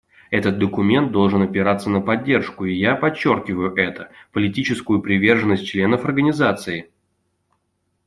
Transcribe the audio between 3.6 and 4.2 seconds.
это,